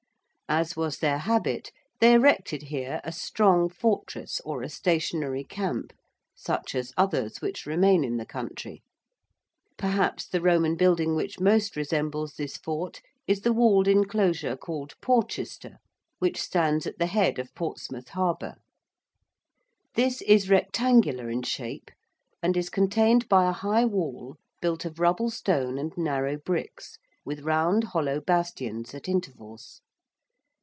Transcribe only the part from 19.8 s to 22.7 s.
This is rectangular in shape and is